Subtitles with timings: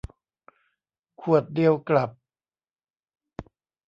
[1.21, 2.11] ขวดเดียวกลับ